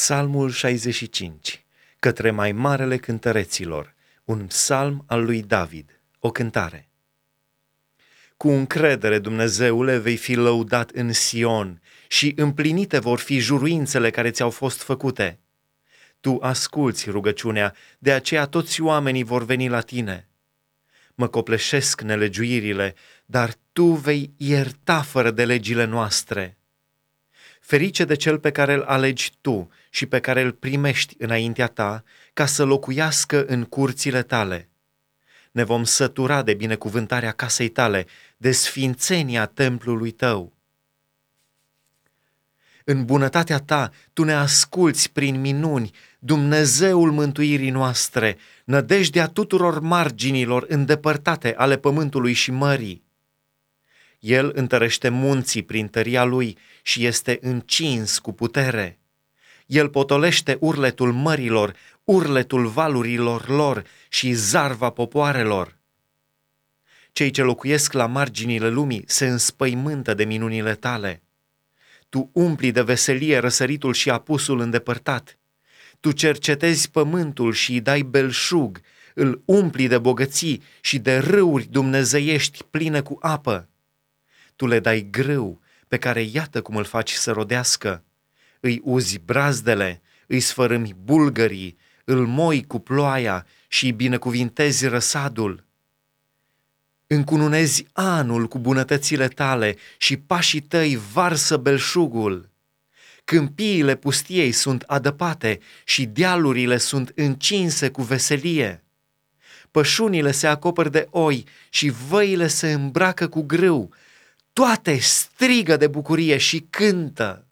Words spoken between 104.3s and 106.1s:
sunt adăpate și